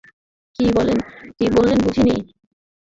[0.55, 0.65] কী
[1.55, 2.15] বললেন বুঝিনি?